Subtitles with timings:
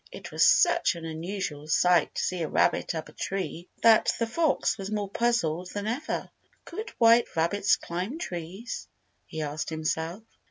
[0.11, 4.25] It was such an unusual sight to see a rabbit up a tree that the
[4.25, 6.31] fox was more puzzled than ever.
[6.65, 8.87] "Could white rabbits climb trees?"
[9.27, 10.23] he asked himself.